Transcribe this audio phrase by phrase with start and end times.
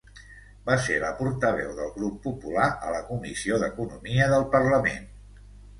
[0.69, 5.11] Va ser la portaveu del Grup Popular a la Comissió d'Economia del Parlament.